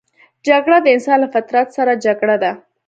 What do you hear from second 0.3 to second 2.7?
جګړه د انسان له فطرت سره جګړه ده